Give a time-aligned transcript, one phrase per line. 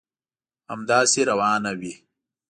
[0.71, 1.93] همداسي روانه وي.